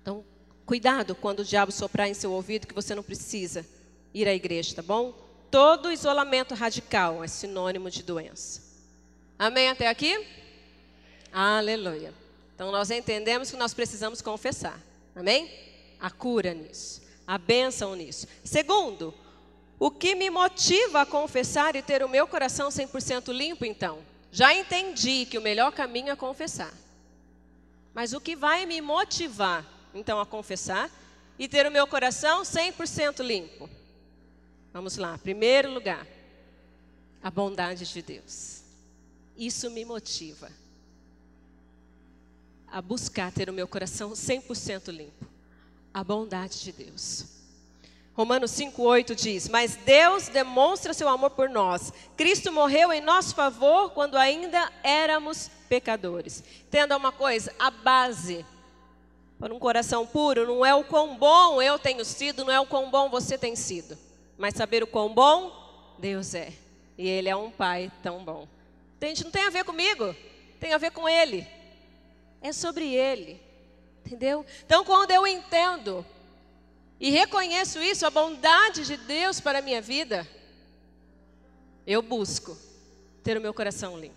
[0.00, 0.24] Então,
[0.64, 3.66] cuidado quando o diabo soprar em seu ouvido que você não precisa
[4.14, 5.14] ir à igreja, tá bom?
[5.50, 8.62] Todo isolamento radical é sinônimo de doença.
[9.38, 10.26] Amém até aqui?
[11.32, 12.12] Aleluia.
[12.54, 14.80] Então nós entendemos que nós precisamos confessar.
[15.14, 15.50] Amém?
[16.00, 18.26] A cura nisso, a bênção nisso.
[18.44, 19.14] Segundo,
[19.78, 23.98] o que me motiva a confessar e ter o meu coração 100% limpo, então?
[24.30, 26.72] Já entendi que o melhor caminho é confessar.
[27.92, 30.90] Mas o que vai me motivar, então, a confessar
[31.38, 33.68] e ter o meu coração 100% limpo?
[34.72, 36.06] Vamos lá, primeiro lugar,
[37.22, 38.62] a bondade de Deus.
[39.36, 40.50] Isso me motiva
[42.66, 45.26] a buscar ter o meu coração 100% limpo.
[45.92, 47.26] A bondade de Deus.
[48.14, 51.92] Romanos 5,8 diz: Mas Deus demonstra seu amor por nós.
[52.16, 56.42] Cristo morreu em nosso favor quando ainda éramos pecadores.
[56.66, 58.46] Entenda uma coisa: a base
[59.38, 62.66] para um coração puro não é o quão bom eu tenho sido, não é o
[62.66, 63.98] quão bom você tem sido
[64.36, 66.52] mas saber o quão bom Deus é.
[66.96, 68.48] E Ele é um Pai tão bom.
[68.96, 69.24] Entende?
[69.24, 70.14] Não tem a ver comigo,
[70.60, 71.46] tem a ver com Ele.
[72.40, 73.40] É sobre Ele.
[74.04, 74.44] Entendeu?
[74.64, 76.04] Então, quando eu entendo
[76.98, 80.26] e reconheço isso, a bondade de Deus para a minha vida,
[81.86, 82.56] eu busco
[83.22, 84.14] ter o meu coração limpo.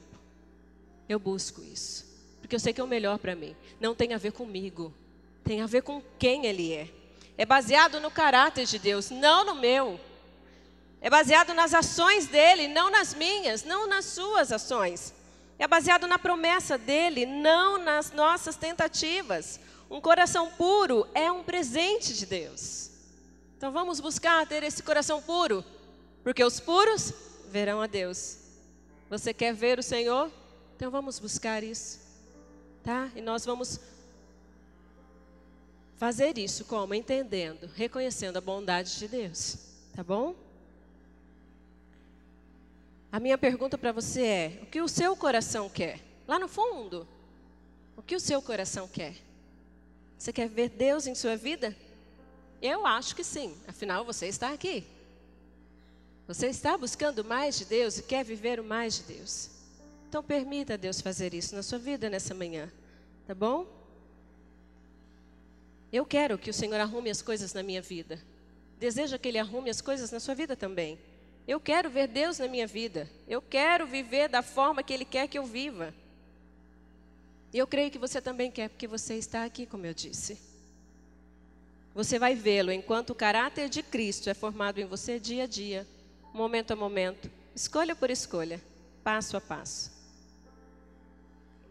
[1.08, 2.06] Eu busco isso.
[2.42, 3.56] Porque eu sei que é o melhor para mim.
[3.80, 4.94] Não tem a ver comigo,
[5.44, 6.90] tem a ver com quem Ele é.
[7.38, 10.00] É baseado no caráter de Deus, não no meu.
[11.02, 15.14] É baseado nas ações dele, não nas minhas, não nas suas ações.
[15.60, 19.60] É baseado na promessa dele, não nas nossas tentativas.
[19.90, 22.90] Um coração puro é um presente de Deus.
[23.58, 25.64] Então vamos buscar ter esse coração puro,
[26.24, 27.14] porque os puros
[27.50, 28.38] verão a Deus.
[29.10, 30.32] Você quer ver o Senhor?
[30.76, 32.00] Então vamos buscar isso.
[32.84, 33.10] Tá?
[33.16, 33.80] E nós vamos
[35.98, 36.94] fazer isso como?
[36.94, 39.58] Entendendo, reconhecendo a bondade de Deus.
[39.94, 40.36] Tá bom?
[43.12, 46.00] A minha pergunta para você é: o que o seu coração quer?
[46.28, 47.08] Lá no fundo,
[47.96, 49.16] o que o seu coração quer?
[50.18, 51.76] Você quer ver Deus em sua vida?
[52.62, 54.86] Eu acho que sim, afinal você está aqui.
[56.28, 59.50] Você está buscando mais de Deus e quer viver o mais de Deus.
[60.10, 62.72] Então permita Deus fazer isso na sua vida nessa manhã,
[63.28, 63.68] tá bom?
[65.96, 68.22] Eu quero que o Senhor arrume as coisas na minha vida.
[68.78, 71.00] Desejo que Ele arrume as coisas na sua vida também.
[71.48, 73.10] Eu quero ver Deus na minha vida.
[73.26, 75.96] Eu quero viver da forma que Ele quer que eu viva.
[77.54, 80.38] E eu creio que você também quer, porque você está aqui, como eu disse.
[81.94, 85.88] Você vai vê-lo enquanto o caráter de Cristo é formado em você dia a dia,
[86.34, 88.62] momento a momento, escolha por escolha,
[89.02, 89.94] passo a passo.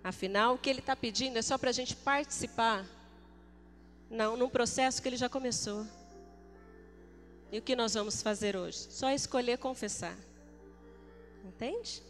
[0.02, 2.86] Afinal, o que Ele está pedindo é só para a gente participar,
[4.14, 5.86] num processo que Ele já começou.
[7.50, 8.86] E o que nós vamos fazer hoje?
[8.90, 10.16] Só escolher confessar.
[11.44, 12.02] Entende?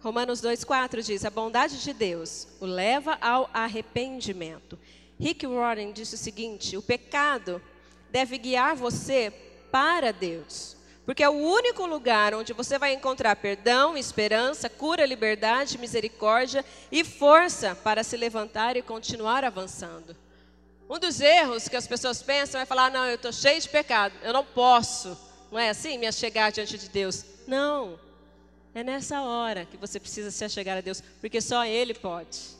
[0.00, 4.78] Romanos 2,4 diz: A bondade de Deus o leva ao arrependimento.
[5.18, 7.60] Rick Warren disse o seguinte: O pecado
[8.10, 9.32] deve guiar você
[9.70, 15.78] para Deus, porque é o único lugar onde você vai encontrar perdão, esperança, cura, liberdade,
[15.78, 20.16] misericórdia e força para se levantar e continuar avançando.
[20.88, 24.14] Um dos erros que as pessoas pensam é falar: não, eu estou cheio de pecado,
[24.22, 25.16] eu não posso,
[25.52, 27.24] não é assim, me achegar diante de Deus.
[27.46, 27.98] Não,
[28.74, 32.56] é nessa hora que você precisa se achegar a Deus, porque só Ele pode.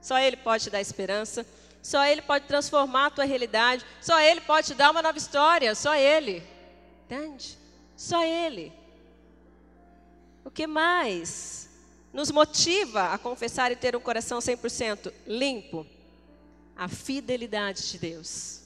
[0.00, 1.46] Só Ele pode te dar esperança,
[1.82, 5.74] só Ele pode transformar a tua realidade, só Ele pode te dar uma nova história,
[5.74, 6.42] só Ele.
[7.04, 7.56] Entende?
[7.96, 8.72] Só Ele.
[10.44, 11.70] O que mais
[12.12, 15.86] nos motiva a confessar e ter um coração 100% limpo?
[16.76, 18.60] A fidelidade de Deus.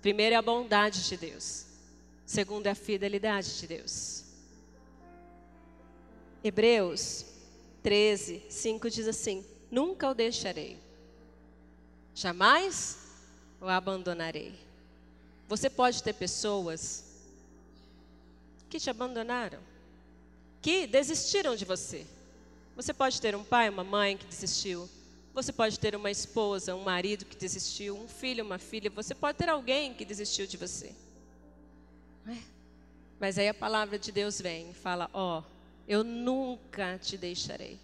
[0.00, 1.66] Primeiro é a bondade de Deus.
[2.24, 4.24] Segundo é a fidelidade de Deus.
[6.42, 7.26] Hebreus
[7.82, 10.78] 13, 5 diz assim: Nunca o deixarei,
[12.14, 12.98] jamais
[13.60, 14.54] o abandonarei.
[15.48, 17.04] Você pode ter pessoas
[18.68, 19.58] que te abandonaram,
[20.62, 22.06] que desistiram de você,
[22.76, 24.88] Você pode ter um pai, uma mãe que desistiu.
[25.32, 28.90] Você pode ter uma esposa, um marido que desistiu, um filho, uma filha.
[28.90, 30.92] Você pode ter alguém que desistiu de você.
[32.26, 32.36] É?
[33.18, 35.44] Mas aí a palavra de Deus vem e fala: Ó, oh,
[35.86, 37.78] eu nunca te deixarei.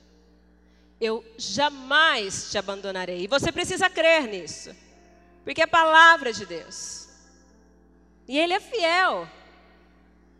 [1.00, 3.22] Eu jamais te abandonarei.
[3.22, 4.74] E você precisa crer nisso.
[5.44, 7.08] Porque é a palavra de Deus.
[8.26, 9.28] E Ele é fiel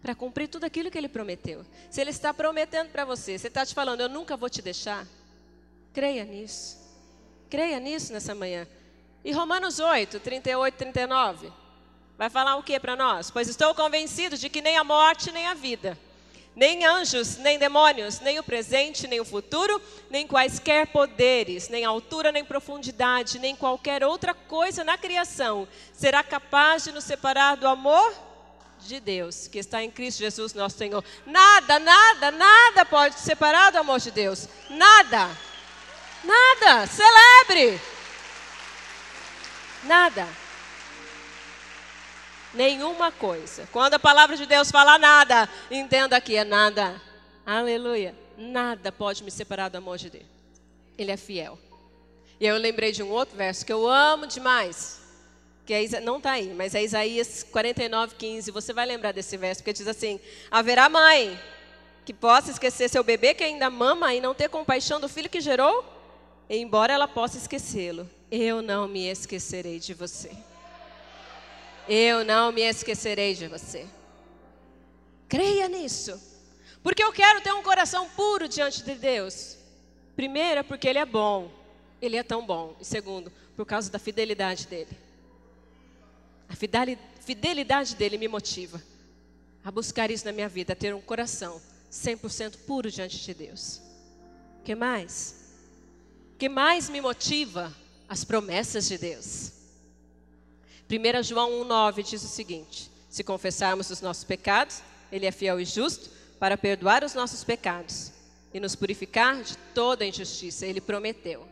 [0.03, 1.65] para cumprir tudo aquilo que Ele prometeu.
[1.91, 5.07] Se Ele está prometendo para você, você está te falando, eu nunca vou te deixar.
[5.93, 6.86] Creia nisso.
[7.49, 8.67] Creia nisso nessa manhã.
[9.25, 11.53] E Romanos 8, 38, 39.
[12.17, 13.31] Vai falar o que para nós?
[13.31, 15.99] Pois estou convencido de que nem a morte, nem a vida,
[16.55, 22.33] nem anjos, nem demônios, nem o presente, nem o futuro, nem quaisquer poderes, nem altura,
[22.33, 28.15] nem profundidade, nem qualquer outra coisa na criação será capaz de nos separar do amor
[28.81, 31.05] de Deus que está em Cristo Jesus, nosso Senhor.
[31.27, 34.49] Nada, nada, nada pode separar do amor de Deus.
[34.71, 35.29] Nada.
[36.25, 36.87] Nada.
[36.87, 37.81] Celebre.
[39.85, 40.27] Nada.
[42.55, 43.69] Nenhuma coisa.
[43.71, 47.01] Quando a palavra de Deus fala nada, entenda que é nada.
[47.45, 48.15] Aleluia.
[48.37, 50.25] Nada pode me separar do amor de Deus.
[50.97, 51.59] Ele é fiel.
[52.41, 55.01] E eu lembrei de um outro verso que eu amo demais.
[55.65, 58.51] Que é, não está aí, mas é Isaías 49, 15.
[58.51, 61.39] Você vai lembrar desse verso, porque diz assim: Haverá mãe
[62.05, 65.41] que possa esquecer seu bebê que ainda mama e não ter compaixão do filho que
[65.41, 65.96] gerou?
[66.49, 70.31] Embora ela possa esquecê-lo, eu não me esquecerei de você.
[71.89, 73.87] Eu não me esquecerei de você.
[75.29, 76.21] Creia nisso.
[76.83, 79.57] Porque eu quero ter um coração puro diante de Deus.
[80.15, 81.51] Primeiro, porque Ele é bom.
[82.01, 82.77] Ele é tão bom.
[82.81, 84.97] E segundo, por causa da fidelidade dele.
[86.49, 86.55] A
[87.21, 88.81] fidelidade dele me motiva
[89.65, 93.83] a buscar isso na minha vida, a ter um coração 100% puro diante de Deus.
[94.61, 95.46] O que mais?
[96.39, 97.75] Que mais me motiva?
[98.09, 99.53] As promessas de Deus.
[100.89, 105.65] 1 João 1,9 diz o seguinte: Se confessarmos os nossos pecados, Ele é fiel e
[105.65, 108.13] justo para perdoar os nossos pecados
[108.53, 110.67] e nos purificar de toda injustiça.
[110.67, 111.49] Ele prometeu.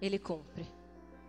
[0.00, 0.66] Ele cumpre.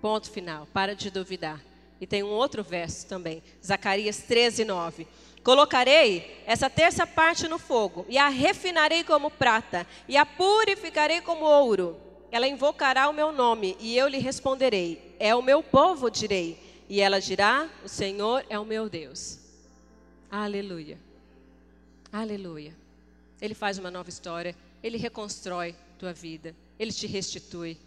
[0.02, 0.65] Ponto final.
[0.73, 1.62] Para de duvidar.
[1.99, 5.06] E tem um outro verso também, Zacarias 13, 9.
[5.43, 11.43] Colocarei essa terça parte no fogo, e a refinarei como prata, e a purificarei como
[11.43, 16.58] ouro ela invocará o meu nome e eu lhe responderei: É o meu povo, direi.
[16.88, 19.39] E ela dirá: O Senhor é o meu Deus.
[20.30, 20.98] Aleluia.
[22.12, 22.76] Aleluia.
[23.42, 27.78] Ele faz uma nova história, ele reconstrói tua vida, ele te restitui.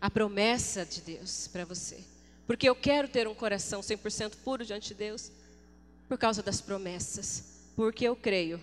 [0.00, 1.98] A promessa de Deus para você.
[2.46, 5.32] Porque eu quero ter um coração 100% puro diante de Deus
[6.06, 7.62] por causa das promessas.
[7.74, 8.62] Porque eu creio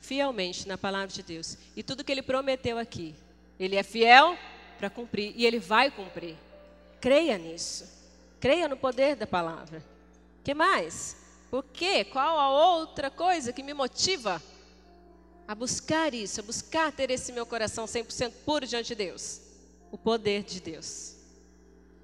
[0.00, 1.58] fielmente na palavra de Deus.
[1.74, 3.12] E tudo que ele prometeu aqui,
[3.58, 4.38] ele é fiel
[4.78, 6.36] para cumprir e ele vai cumprir.
[7.00, 7.86] Creia nisso.
[8.40, 9.82] Creia no poder da palavra.
[10.44, 11.16] Que mais?
[11.50, 12.04] Por quê?
[12.04, 14.42] Qual a outra coisa que me motiva
[15.46, 19.40] a buscar isso, a buscar ter esse meu coração 100% puro diante de Deus?
[19.90, 21.16] O poder de Deus.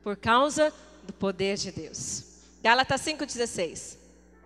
[0.03, 0.73] Por causa
[1.05, 2.25] do poder de Deus.
[2.63, 3.99] Gálatas 5:16.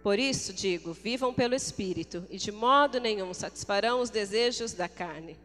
[0.03, 5.37] Por isso digo, vivam pelo espírito e de modo nenhum satisfarão os desejos da carne.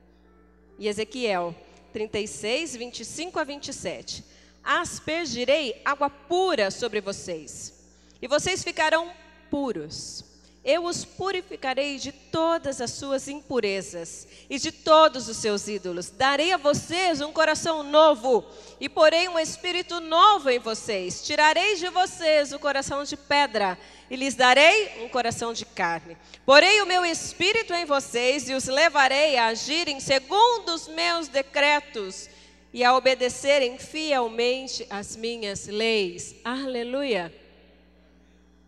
[0.80, 1.56] E Ezequiel
[1.94, 4.26] 36, 25 a 27.
[4.64, 7.74] Aspergirei água pura sobre vocês,
[8.22, 9.12] e vocês ficarão
[9.50, 10.33] puros.
[10.66, 16.10] Eu os purificarei de todas as suas impurezas e de todos os seus ídolos.
[16.10, 18.46] Darei a vocês um coração novo
[18.80, 21.22] e porei um espírito novo em vocês.
[21.26, 23.78] Tirarei de vocês o coração de pedra
[24.10, 26.16] e lhes darei um coração de carne.
[26.46, 32.30] Porei o meu espírito em vocês e os levarei a agirem segundo os meus decretos
[32.72, 36.36] e a obedecerem fielmente as minhas leis.
[36.42, 37.34] Aleluia.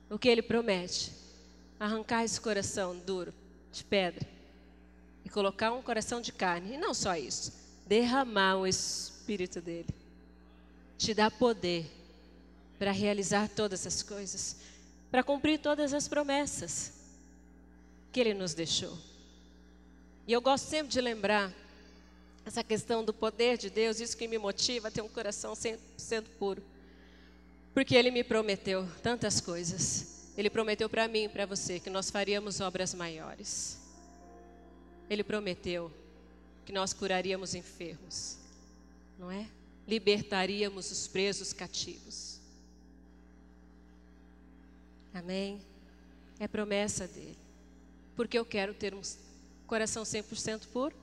[0.09, 1.24] O que ele promete?
[1.79, 3.33] Arrancar esse coração duro,
[3.71, 4.27] de pedra,
[5.23, 6.73] e colocar um coração de carne.
[6.73, 7.51] E não só isso,
[7.85, 9.89] derramar o Espírito dele.
[10.97, 11.85] Te dá poder
[12.77, 14.57] para realizar todas as coisas,
[15.11, 16.93] para cumprir todas as promessas
[18.11, 18.97] que ele nos deixou.
[20.27, 21.53] E eu gosto sempre de lembrar
[22.45, 26.25] essa questão do poder de Deus, isso que me motiva a ter um coração 100%
[26.39, 26.63] puro.
[27.73, 30.24] Porque ele me prometeu tantas coisas.
[30.37, 33.79] Ele prometeu para mim e para você que nós faríamos obras maiores.
[35.09, 35.91] Ele prometeu
[36.65, 38.37] que nós curaríamos enfermos,
[39.17, 39.47] não é?
[39.87, 42.39] Libertaríamos os presos cativos.
[45.13, 45.61] Amém?
[46.39, 47.37] É promessa dele.
[48.15, 49.01] Porque eu quero ter um
[49.67, 50.95] coração 100% puro.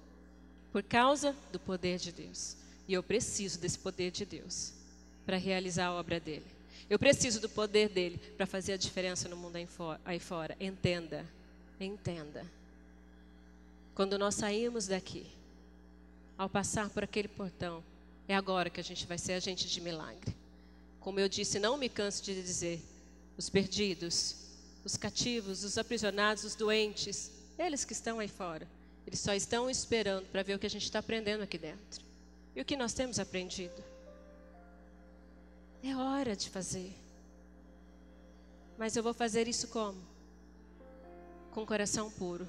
[0.73, 2.57] por causa do poder de Deus.
[2.89, 4.73] E eu preciso desse poder de Deus
[5.25, 6.47] para realizar a obra dele.
[6.89, 9.57] Eu preciso do poder dele para fazer a diferença no mundo
[10.05, 10.57] aí fora.
[10.61, 11.27] Entenda,
[11.81, 12.47] entenda.
[13.95, 15.27] Quando nós saímos daqui,
[16.37, 17.85] ao passar por aquele portão,
[18.27, 20.35] é agora que a gente vai ser agente de milagre.
[21.01, 22.81] Como eu disse, não me canso de dizer:
[23.37, 24.37] os perdidos,
[24.85, 28.67] os cativos, os aprisionados, os doentes, eles que estão aí fora,
[29.07, 32.05] eles só estão esperando para ver o que a gente está aprendendo aqui dentro.
[32.55, 33.92] E o que nós temos aprendido?
[35.83, 36.95] É hora de fazer.
[38.79, 39.99] Mas eu vou fazer isso como?
[41.51, 42.49] Com coração puro.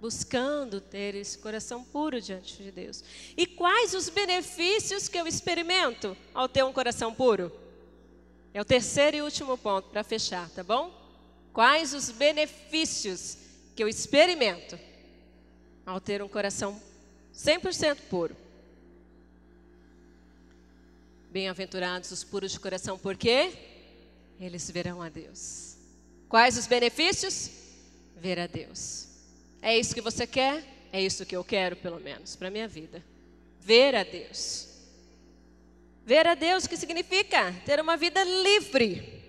[0.00, 3.04] Buscando ter esse coração puro diante de Deus.
[3.36, 7.52] E quais os benefícios que eu experimento ao ter um coração puro?
[8.54, 10.92] É o terceiro e último ponto para fechar, tá bom?
[11.52, 13.36] Quais os benefícios
[13.76, 14.78] que eu experimento
[15.84, 16.80] ao ter um coração
[17.34, 18.41] 100% puro?
[21.32, 23.54] Bem-aventurados os puros de coração, porque
[24.38, 25.78] eles verão a Deus.
[26.28, 27.50] Quais os benefícios?
[28.14, 29.08] Ver a Deus.
[29.62, 30.62] É isso que você quer?
[30.92, 33.02] É isso que eu quero, pelo menos, para a minha vida.
[33.58, 34.68] Ver a Deus.
[36.04, 37.50] Ver a Deus, o que significa?
[37.64, 39.24] Ter uma vida livre.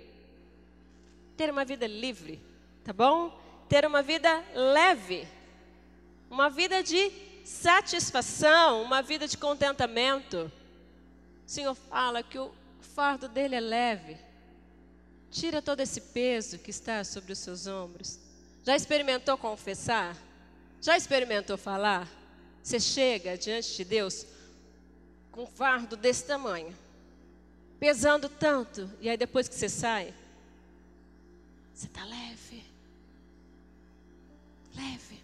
[1.37, 2.37] Ter uma vida livre,
[2.83, 3.31] tá bom?
[3.69, 5.25] Ter uma vida leve.
[6.29, 7.09] Uma vida de
[7.45, 10.51] satisfação, uma vida de contentamento.
[11.45, 14.17] O Senhor fala que o fardo dele é leve.
[15.31, 18.19] Tira todo esse peso que está sobre os seus ombros.
[18.63, 20.15] Já experimentou confessar?
[20.81, 22.07] Já experimentou falar?
[22.61, 24.25] Você chega diante de Deus
[25.31, 26.73] com um fardo desse tamanho,
[27.79, 30.13] pesando tanto, e aí depois que você sai,
[31.73, 32.63] você está leve.
[34.75, 35.19] Leve.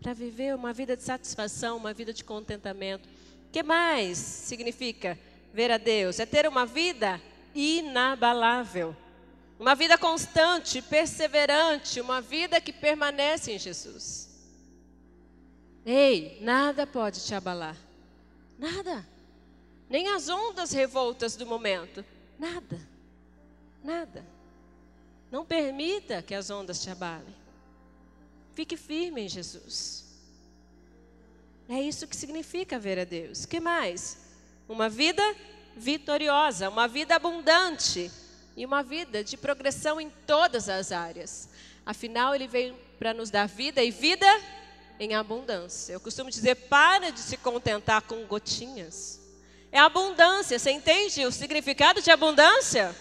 [0.00, 3.08] Para viver uma vida de satisfação, uma vida de contentamento
[3.52, 5.18] que mais significa
[5.52, 6.18] ver a Deus?
[6.20, 7.20] É ter uma vida
[7.54, 8.96] inabalável.
[9.58, 14.28] Uma vida constante, perseverante, uma vida que permanece em Jesus.
[15.84, 17.76] Ei, nada pode te abalar.
[18.58, 19.06] Nada.
[19.88, 22.04] Nem as ondas revoltas do momento.
[22.38, 22.80] Nada.
[23.82, 24.24] Nada.
[25.30, 27.34] Não permita que as ondas te abalem.
[28.54, 30.07] Fique firme em Jesus.
[31.68, 33.44] É isso que significa ver a Deus.
[33.44, 34.16] Que mais?
[34.66, 35.22] Uma vida
[35.76, 38.10] vitoriosa, uma vida abundante
[38.56, 41.48] e uma vida de progressão em todas as áreas.
[41.84, 44.26] Afinal, ele veio para nos dar vida e vida
[44.98, 45.92] em abundância.
[45.92, 49.20] Eu costumo dizer: para de se contentar com gotinhas.
[49.70, 50.58] É abundância.
[50.58, 52.96] Você entende o significado de abundância?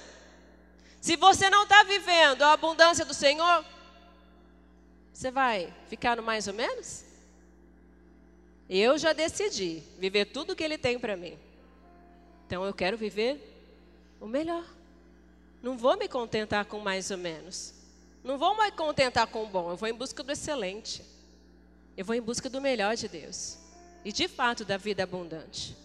[1.00, 3.64] Se você não está vivendo a abundância do Senhor,
[5.14, 7.07] você vai ficar no mais ou menos?
[8.70, 11.38] Eu já decidi viver tudo o que Ele tem para mim.
[12.46, 13.40] Então eu quero viver
[14.20, 14.66] o melhor.
[15.62, 17.74] Não vou me contentar com mais ou menos.
[18.24, 19.72] Não vou me contentar com o bom.
[19.72, 21.02] Eu vou em busca do excelente.
[21.96, 23.58] Eu vou em busca do melhor de Deus.
[24.04, 25.76] E de fato da vida abundante.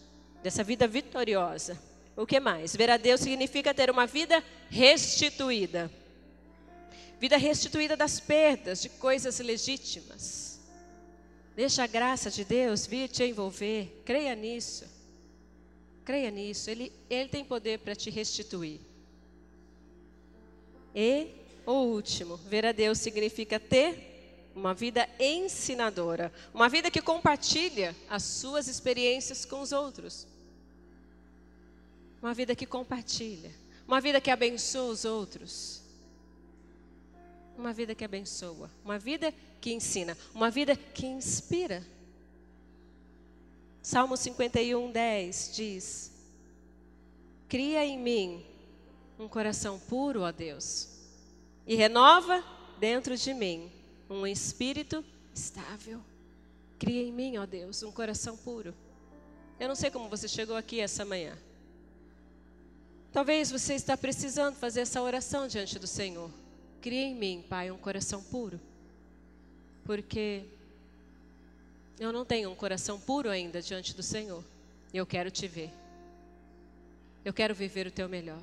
[0.43, 1.81] Dessa vida vitoriosa.
[2.17, 2.75] O que mais?
[2.75, 5.91] Ver a Deus significa ter uma vida restituída.
[7.21, 10.42] Vida restituída das perdas, de coisas legítimas
[11.55, 14.03] Deixa a graça de Deus vir te envolver.
[14.05, 14.85] Creia nisso.
[16.05, 16.71] Creia nisso.
[16.71, 18.81] Ele, ele tem poder para te restituir.
[20.95, 21.29] E
[21.67, 24.13] o último, ver a Deus significa ter
[24.55, 30.27] uma vida ensinadora, uma vida que compartilha as suas experiências com os outros.
[32.21, 33.51] Uma vida que compartilha,
[33.87, 35.82] uma vida que abençoa os outros.
[37.57, 41.85] Uma vida que abençoa, uma vida que ensina, uma vida que inspira.
[43.83, 46.13] Salmo 51, 10 diz:
[47.49, 48.45] Cria em mim
[49.19, 50.89] um coração puro, ó Deus,
[51.67, 52.43] e renova
[52.79, 53.71] dentro de mim
[54.09, 56.01] um espírito estável.
[56.79, 58.75] Cria em mim, ó Deus, um coração puro.
[59.59, 61.39] Eu não sei como você chegou aqui essa manhã.
[63.13, 66.31] Talvez você está precisando fazer essa oração diante do Senhor.
[66.83, 68.61] Cria em mim, Pai, um coração puro
[69.85, 70.43] porque
[71.99, 74.43] eu não tenho um coração puro ainda diante do Senhor.
[74.93, 75.71] Eu quero te ver.
[77.25, 78.41] Eu quero viver o teu melhor.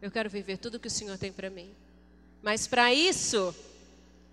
[0.00, 1.70] Eu quero viver tudo que o Senhor tem para mim.
[2.42, 3.54] Mas para isso,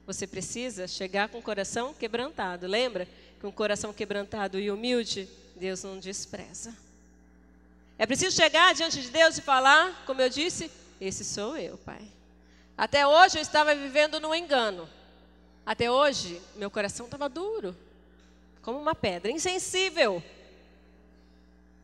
[0.05, 2.67] você precisa chegar com o coração quebrantado.
[2.67, 3.07] Lembra
[3.39, 6.73] que um coração quebrantado e humilde, Deus não despreza.
[7.97, 10.69] É preciso chegar diante de Deus e falar, como eu disse,
[10.99, 12.14] esse sou eu, Pai.
[12.78, 14.88] Até hoje eu estava vivendo no engano.
[15.65, 17.76] Até hoje, meu coração estava duro.
[18.61, 20.23] como uma pedra, insensível.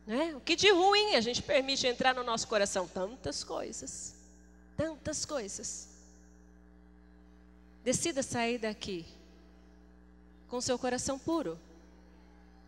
[0.06, 0.34] Né?
[0.34, 2.88] O que de ruim a gente permite entrar no nosso coração?
[2.88, 4.14] Tantas coisas,
[4.76, 5.88] tantas coisas.
[7.84, 9.06] Decida sair daqui
[10.48, 11.58] com seu coração puro.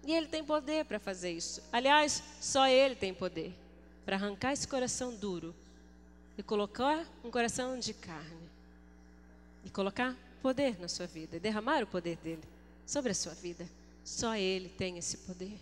[0.06, 1.60] E Ele tem poder para fazer isso.
[1.72, 3.52] Aliás, só Ele tem poder
[4.04, 5.54] para arrancar esse coração duro
[6.36, 8.48] e colocar um coração de carne.
[9.64, 12.42] E colocar poder na sua vida, e derramar o poder dele
[12.86, 13.66] sobre a sua vida.
[14.04, 15.58] Só Ele tem esse poder.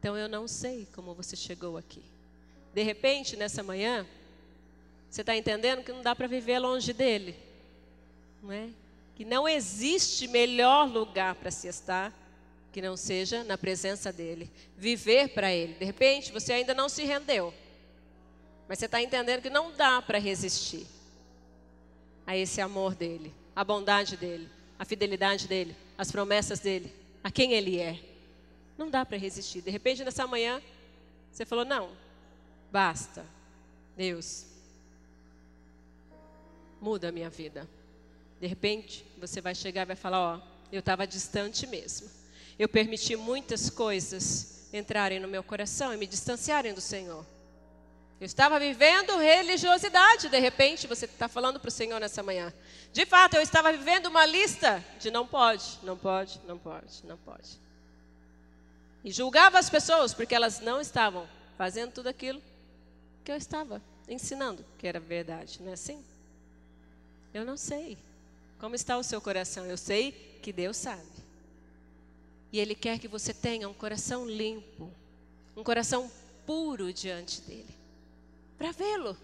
[0.00, 2.02] Então eu não sei como você chegou aqui.
[2.74, 4.06] De repente, nessa manhã,
[5.08, 7.36] você está entendendo que não dá para viver longe dele.
[8.42, 8.70] Não é?
[9.14, 12.12] Que não existe melhor lugar para se estar
[12.72, 14.50] que não seja na presença dele.
[14.76, 15.74] Viver para ele.
[15.74, 17.52] De repente, você ainda não se rendeu.
[18.72, 20.86] Mas você está entendendo que não dá para resistir
[22.26, 24.48] a esse amor dele, a bondade dele,
[24.78, 26.90] a fidelidade dele, as promessas dele,
[27.22, 28.02] a quem ele é.
[28.78, 29.60] Não dá para resistir.
[29.60, 30.62] De repente, nessa manhã,
[31.30, 31.90] você falou: não,
[32.70, 33.26] basta,
[33.94, 34.46] Deus,
[36.80, 37.68] muda a minha vida.
[38.40, 40.40] De repente, você vai chegar e vai falar: ó,
[40.72, 42.08] eu estava distante mesmo.
[42.58, 47.26] Eu permiti muitas coisas entrarem no meu coração e me distanciarem do Senhor.
[48.22, 52.54] Eu estava vivendo religiosidade, de repente você está falando para o Senhor nessa manhã.
[52.92, 57.16] De fato, eu estava vivendo uma lista de não pode, não pode, não pode, não
[57.16, 57.58] pode.
[59.02, 62.40] E julgava as pessoas porque elas não estavam fazendo tudo aquilo
[63.24, 66.00] que eu estava ensinando que era verdade, não é assim?
[67.34, 67.98] Eu não sei
[68.60, 71.02] como está o seu coração, eu sei que Deus sabe.
[72.52, 74.88] E Ele quer que você tenha um coração limpo,
[75.56, 76.08] um coração
[76.46, 77.81] puro diante dEle,
[78.62, 79.16] para vê-lo,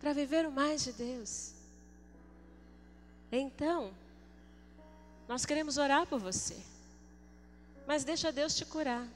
[0.00, 1.52] para viver o mais de Deus.
[3.30, 3.94] Então,
[5.28, 6.56] nós queremos orar por você.
[7.86, 9.06] Mas deixa Deus te curar.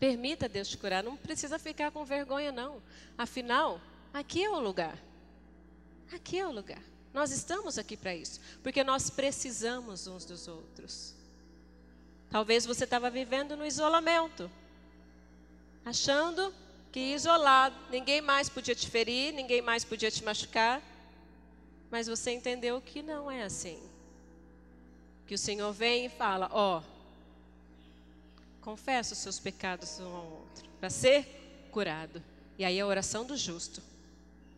[0.00, 1.04] Permita Deus te curar.
[1.04, 2.80] Não precisa ficar com vergonha, não.
[3.18, 3.78] Afinal,
[4.14, 4.96] aqui é o lugar.
[6.14, 6.82] Aqui é o lugar.
[7.12, 8.40] Nós estamos aqui para isso.
[8.62, 11.14] Porque nós precisamos uns dos outros.
[12.30, 14.50] Talvez você estava vivendo no isolamento.
[15.84, 16.54] Achando
[16.92, 20.82] que isolado, ninguém mais podia te ferir, ninguém mais podia te machucar.
[21.90, 23.82] Mas você entendeu que não é assim.
[25.26, 26.82] Que o Senhor vem e fala: Ó, oh,
[28.60, 32.22] confessa os seus pecados um ao outro, para ser curado.
[32.58, 33.82] E aí a oração do justo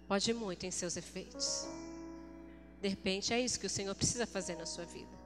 [0.09, 1.67] pode muito em seus efeitos.
[2.83, 5.24] De repente é isso que o Senhor precisa fazer na sua vida.